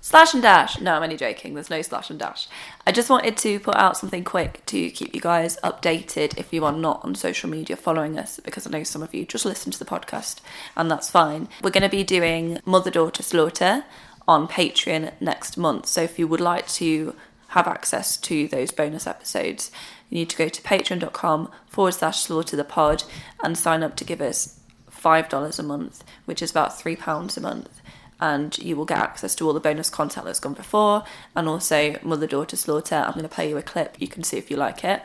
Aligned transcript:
Slash 0.00 0.32
and 0.32 0.42
dash. 0.42 0.80
No, 0.80 0.94
I'm 0.94 1.02
only 1.02 1.16
joking. 1.16 1.54
There's 1.54 1.70
no 1.70 1.82
slash 1.82 2.08
and 2.08 2.18
dash. 2.18 2.48
I 2.86 2.92
just 2.92 3.10
wanted 3.10 3.36
to 3.38 3.58
put 3.58 3.76
out 3.76 3.96
something 3.96 4.24
quick 4.24 4.64
to 4.66 4.90
keep 4.90 5.14
you 5.14 5.20
guys 5.20 5.56
updated 5.64 6.38
if 6.38 6.52
you 6.52 6.64
are 6.64 6.72
not 6.72 7.04
on 7.04 7.14
social 7.14 7.50
media 7.50 7.76
following 7.76 8.18
us, 8.18 8.38
because 8.40 8.66
I 8.66 8.70
know 8.70 8.84
some 8.84 9.02
of 9.02 9.14
you 9.14 9.26
just 9.26 9.44
listen 9.44 9.72
to 9.72 9.78
the 9.78 9.84
podcast, 9.84 10.40
and 10.76 10.90
that's 10.90 11.10
fine. 11.10 11.48
We're 11.62 11.70
going 11.70 11.82
to 11.82 11.88
be 11.88 12.04
doing 12.04 12.60
Mother 12.64 12.90
Daughter 12.90 13.22
Slaughter 13.22 13.84
on 14.26 14.46
Patreon 14.46 15.12
next 15.20 15.56
month. 15.56 15.86
So 15.86 16.02
if 16.02 16.18
you 16.18 16.28
would 16.28 16.40
like 16.40 16.68
to 16.68 17.14
have 17.48 17.66
access 17.66 18.16
to 18.18 18.46
those 18.48 18.70
bonus 18.70 19.06
episodes, 19.06 19.72
you 20.10 20.18
need 20.18 20.30
to 20.30 20.36
go 20.36 20.48
to 20.48 20.62
patreon.com 20.62 21.50
forward 21.66 21.92
slash 21.92 22.20
slaughter 22.20 22.56
the 22.56 22.64
pod 22.64 23.02
and 23.42 23.58
sign 23.58 23.82
up 23.82 23.96
to 23.96 24.04
give 24.04 24.20
us 24.20 24.60
$5 24.90 25.58
a 25.58 25.62
month, 25.62 26.04
which 26.24 26.40
is 26.40 26.50
about 26.50 26.78
£3 26.78 27.36
a 27.36 27.40
month 27.40 27.80
and 28.20 28.58
you 28.58 28.76
will 28.76 28.84
get 28.84 28.98
access 28.98 29.34
to 29.36 29.46
all 29.46 29.52
the 29.52 29.60
bonus 29.60 29.90
content 29.90 30.26
that's 30.26 30.40
gone 30.40 30.54
before 30.54 31.04
and 31.36 31.48
also 31.48 31.96
mother 32.02 32.26
daughter 32.26 32.56
slaughter. 32.56 32.96
I'm 32.96 33.12
going 33.12 33.22
to 33.22 33.28
play 33.28 33.48
you 33.48 33.56
a 33.56 33.62
clip. 33.62 33.96
You 33.98 34.08
can 34.08 34.22
see 34.22 34.36
if 34.36 34.50
you 34.50 34.56
like 34.56 34.84
it. 34.84 35.02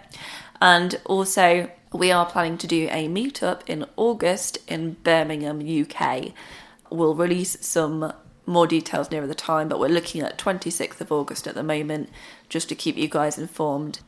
And 0.62 1.00
also 1.06 1.70
we 1.94 2.12
are 2.12 2.26
planning 2.26 2.58
to 2.58 2.68
do 2.68 2.88
a 2.92 3.08
meetup 3.08 3.62
in 3.68 3.86
august 3.96 4.58
in 4.68 4.94
birmingham 5.04 5.62
uk 5.82 6.34
we'll 6.90 7.16
release 7.16 7.56
some 7.62 8.12
more 8.46 8.68
details 8.68 9.12
nearer 9.12 9.28
the 9.28 9.36
time 9.36 9.70
but 9.70 9.80
we're 9.80 9.88
looking 9.88 10.22
at 10.22 10.38
26th 10.38 11.00
of 11.00 11.12
august 11.12 11.48
at 11.48 11.56
the 11.56 11.64
moment 11.64 12.10
just 12.50 12.68
to 12.68 12.76
keep 12.76 12.98
you 12.98 13.08
guys 13.08 13.38
informed. 13.38 14.00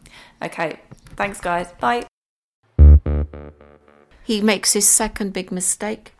Okay 0.41 0.79
thanks 1.15 1.39
guys. 1.39 1.71
Bye. 1.79 2.05
He 4.23 4.41
makes 4.41 4.73
his 4.73 4.89
second 4.89 5.33
big 5.33 5.51
mistake 5.51 6.14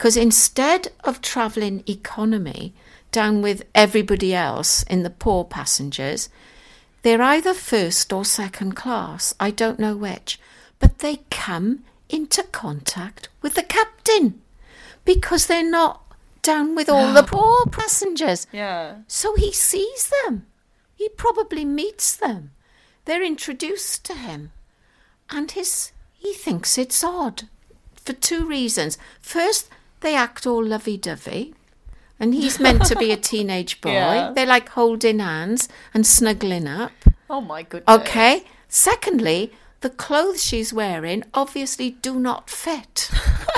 because 0.00 0.16
instead 0.16 0.88
of 1.04 1.20
travelling 1.20 1.84
economy 1.86 2.72
down 3.12 3.42
with 3.42 3.66
everybody 3.74 4.34
else 4.34 4.82
in 4.84 5.02
the 5.02 5.10
poor 5.10 5.44
passengers, 5.44 6.30
they're 7.02 7.20
either 7.20 7.52
first 7.52 8.10
or 8.10 8.24
second 8.24 8.74
class. 8.74 9.34
I 9.38 9.50
don't 9.50 9.78
know 9.78 9.94
which. 9.94 10.40
But 10.78 11.00
they 11.00 11.20
come 11.30 11.80
into 12.08 12.42
contact 12.44 13.28
with 13.42 13.52
the 13.52 13.62
captain 13.62 14.40
because 15.04 15.46
they're 15.46 15.70
not 15.70 16.02
down 16.40 16.74
with 16.74 16.88
all 16.88 17.12
the 17.12 17.22
poor 17.22 17.66
passengers. 17.66 18.46
yeah 18.52 19.00
So 19.06 19.34
he 19.34 19.52
sees 19.52 20.10
them. 20.24 20.46
He 20.94 21.10
probably 21.10 21.66
meets 21.66 22.16
them. 22.16 22.52
They're 23.04 23.22
introduced 23.22 24.06
to 24.06 24.14
him. 24.14 24.52
And 25.28 25.50
his 25.50 25.92
he 26.14 26.32
thinks 26.32 26.78
it's 26.78 27.04
odd 27.04 27.48
for 27.96 28.14
two 28.14 28.46
reasons. 28.46 28.96
First, 29.20 29.68
they 30.00 30.14
act 30.14 30.46
all 30.46 30.64
lovey 30.64 30.96
dovey. 30.96 31.54
And 32.18 32.34
he's 32.34 32.60
meant 32.60 32.84
to 32.86 32.96
be 32.96 33.12
a 33.12 33.16
teenage 33.30 33.80
boy. 33.80 33.92
Yeah. 33.92 34.32
They're 34.34 34.46
like 34.46 34.68
holding 34.70 35.20
hands 35.20 35.68
and 35.94 36.06
snuggling 36.06 36.66
up. 36.66 36.92
oh 37.30 37.40
my 37.40 37.62
goodness 37.62 38.00
Okay. 38.00 38.44
Secondly, 38.68 39.52
the 39.80 39.90
clothes 39.90 40.44
she's 40.44 40.72
wearing 40.72 41.24
obviously 41.32 41.92
do 41.92 42.18
not 42.18 42.50
fit. 42.50 43.10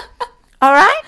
All 0.62 0.72
right? 0.72 1.02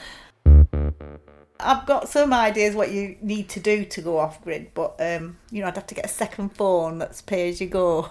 I've 1.60 1.86
got 1.86 2.08
some 2.08 2.32
ideas 2.32 2.74
what 2.74 2.90
you 2.90 3.16
need 3.22 3.48
to 3.50 3.60
do 3.60 3.84
to 3.86 4.02
go 4.02 4.18
off 4.18 4.42
grid, 4.42 4.72
but 4.74 4.96
um, 4.98 5.38
you 5.50 5.62
know, 5.62 5.68
I'd 5.68 5.76
have 5.76 5.86
to 5.86 5.94
get 5.94 6.04
a 6.04 6.08
second 6.08 6.50
phone 6.50 6.98
that's 6.98 7.22
pay 7.22 7.48
as 7.48 7.60
you 7.60 7.68
go. 7.68 8.10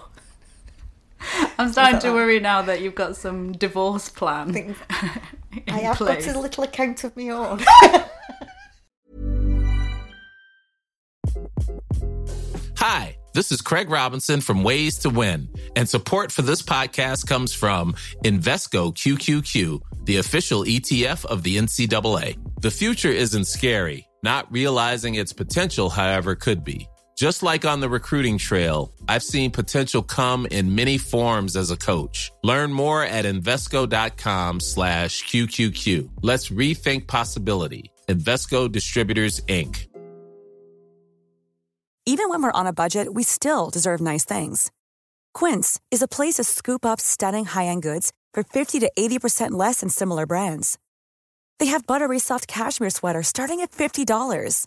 i'm 1.58 1.72
starting 1.72 2.00
to 2.00 2.08
that? 2.08 2.14
worry 2.14 2.40
now 2.40 2.62
that 2.62 2.80
you've 2.80 2.94
got 2.94 3.16
some 3.16 3.52
divorce 3.52 4.08
plan 4.08 4.52
Things 4.52 4.76
I 5.68 5.78
have 5.78 5.96
place. 5.96 6.26
got 6.26 6.36
a 6.36 6.40
little 6.40 6.64
account 6.64 7.04
of 7.04 7.16
my 7.16 7.28
own. 7.28 7.60
Hi, 12.76 13.16
this 13.34 13.52
is 13.52 13.60
Craig 13.60 13.88
Robinson 13.88 14.40
from 14.40 14.62
Ways 14.64 14.98
to 14.98 15.10
Win, 15.10 15.48
and 15.76 15.88
support 15.88 16.32
for 16.32 16.42
this 16.42 16.60
podcast 16.60 17.26
comes 17.26 17.54
from 17.54 17.94
Invesco 18.24 18.92
QQQ, 18.94 19.80
the 20.04 20.16
official 20.18 20.64
ETF 20.64 21.24
of 21.26 21.42
the 21.42 21.56
NCAA. 21.56 22.36
The 22.60 22.70
future 22.70 23.10
isn't 23.10 23.46
scary. 23.46 24.06
Not 24.22 24.50
realizing 24.52 25.14
its 25.14 25.32
potential, 25.32 25.88
however, 25.90 26.34
could 26.34 26.64
be. 26.64 26.88
Just 27.16 27.44
like 27.44 27.64
on 27.64 27.78
the 27.78 27.88
recruiting 27.88 28.38
trail, 28.38 28.92
I've 29.08 29.22
seen 29.22 29.52
potential 29.52 30.02
come 30.02 30.46
in 30.50 30.74
many 30.74 30.98
forms 30.98 31.54
as 31.54 31.70
a 31.70 31.76
coach. 31.76 32.32
Learn 32.42 32.72
more 32.72 33.04
at 33.04 33.24
Invesco.com 33.24 34.58
slash 34.58 35.24
QQQ. 35.24 36.10
Let's 36.22 36.50
rethink 36.50 37.06
possibility. 37.06 37.92
Invesco 38.08 38.70
Distributors, 38.70 39.40
Inc. 39.42 39.86
Even 42.06 42.28
when 42.28 42.42
we're 42.42 42.52
on 42.52 42.66
a 42.66 42.72
budget, 42.72 43.14
we 43.14 43.22
still 43.22 43.70
deserve 43.70 44.00
nice 44.00 44.26
things. 44.26 44.70
Quince 45.32 45.80
is 45.90 46.02
a 46.02 46.08
place 46.08 46.34
to 46.34 46.44
scoop 46.44 46.84
up 46.84 47.00
stunning 47.00 47.46
high-end 47.46 47.82
goods 47.82 48.12
for 48.34 48.42
50 48.42 48.80
to 48.80 48.90
80% 48.98 49.52
less 49.52 49.80
than 49.80 49.88
similar 49.88 50.26
brands. 50.26 50.78
They 51.58 51.66
have 51.66 51.86
buttery 51.86 52.18
soft 52.18 52.46
cashmere 52.46 52.90
sweaters 52.90 53.28
starting 53.28 53.60
at 53.60 53.70
$50, 53.70 54.66